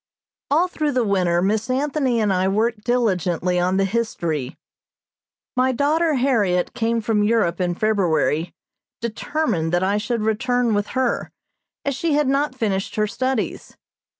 All 0.49 0.67
through 0.67 0.93
the 0.93 1.03
winter 1.03 1.43
Miss 1.43 1.69
Anthony 1.69 2.19
and 2.19 2.33
I 2.33 2.47
worked 2.47 2.83
diligently 2.83 3.59
on 3.59 3.77
the 3.77 3.85
History. 3.85 4.57
My 5.55 5.71
daughter 5.71 6.15
Harriot 6.15 6.73
came 6.73 7.01
from 7.01 7.21
Europe 7.21 7.61
in 7.61 7.75
February, 7.75 8.51
determined 8.99 9.71
that 9.73 9.83
I 9.83 9.97
should 9.99 10.23
return 10.23 10.73
with 10.73 10.87
her, 10.97 11.29
as 11.85 11.93
she 11.95 12.13
had 12.13 12.27
not 12.27 12.55
finished 12.55 12.95
her 12.95 13.05
studies. 13.05 13.77